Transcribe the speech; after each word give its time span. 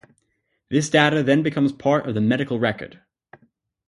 This 0.69 0.89
data 0.89 1.21
then 1.21 1.43
becomes 1.43 1.71
part 1.71 2.07
of 2.07 2.15
the 2.15 2.21
medical 2.21 2.57
record. 2.59 3.01